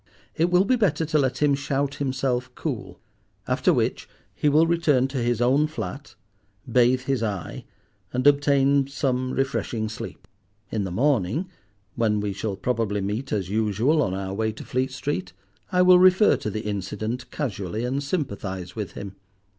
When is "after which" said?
3.47-4.09